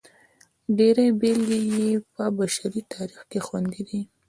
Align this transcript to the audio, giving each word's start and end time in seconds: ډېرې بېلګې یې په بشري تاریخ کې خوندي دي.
ډېرې 0.77 1.05
بېلګې 1.19 1.59
یې 1.75 1.89
په 2.13 2.23
بشري 2.37 2.81
تاریخ 2.93 3.21
کې 3.29 3.39
خوندي 3.45 3.81
دي. 3.89 4.01